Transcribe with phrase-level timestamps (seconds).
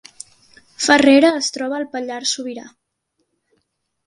[0.85, 2.65] Farrera es troba al Pallars Sobirà